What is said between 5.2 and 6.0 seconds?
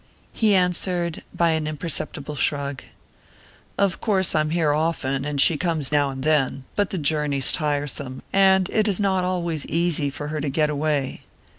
and she comes